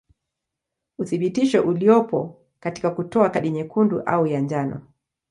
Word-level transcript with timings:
Uthibitisho 0.99 1.61
uliopo 1.61 2.41
katika 2.59 2.91
kutoa 2.91 3.29
kadi 3.29 3.49
nyekundu 3.49 3.99
au 4.01 4.27
ya 4.27 4.39
njano. 4.41 4.81